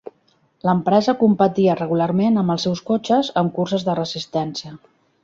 L'empresa 0.67 1.13
competia 1.19 1.75
regularment 1.81 2.41
amb 2.43 2.53
els 2.55 2.65
seus 2.69 2.81
cotxes 2.87 3.29
en 3.43 3.53
curses 3.59 3.87
de 3.91 3.97
resistència. 4.01 4.73